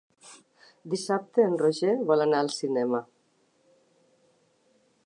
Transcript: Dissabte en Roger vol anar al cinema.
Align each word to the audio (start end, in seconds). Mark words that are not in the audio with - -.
Dissabte 0.93 1.45
en 1.49 1.53
Roger 1.63 1.93
vol 2.13 2.25
anar 2.27 2.41
al 2.45 2.51
cinema. 2.57 3.03